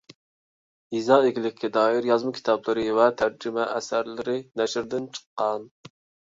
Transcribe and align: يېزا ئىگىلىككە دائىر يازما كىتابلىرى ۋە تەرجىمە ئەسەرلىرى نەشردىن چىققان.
يېزا 0.95 1.17
ئىگىلىككە 1.27 1.69
دائىر 1.75 2.07
يازما 2.09 2.31
كىتابلىرى 2.37 2.85
ۋە 3.01 3.05
تەرجىمە 3.21 3.67
ئەسەرلىرى 3.75 4.37
نەشردىن 4.63 5.07
چىققان. 5.21 5.71